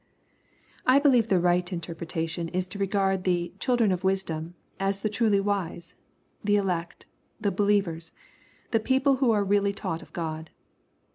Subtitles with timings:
[0.87, 5.39] I believe the right interpretation is to regard the "children of wisdom" as the truly
[5.39, 5.93] wise,
[6.43, 7.05] the elect,
[7.39, 8.11] the believers,
[8.71, 10.49] the people who are really taught of God.